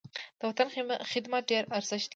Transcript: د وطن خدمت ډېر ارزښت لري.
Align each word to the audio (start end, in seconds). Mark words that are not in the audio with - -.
د 0.39 0.41
وطن 0.49 0.67
خدمت 1.11 1.43
ډېر 1.51 1.63
ارزښت 1.77 2.07
لري. 2.07 2.09